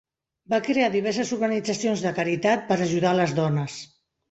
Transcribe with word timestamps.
Va 0.53 0.59
crear 0.67 0.87
diverses 0.95 1.33
organitzacions 1.37 2.03
de 2.07 2.15
caritat 2.21 2.67
per 2.73 2.81
ajudar 2.89 3.15
les 3.21 3.39
dones. 3.45 3.81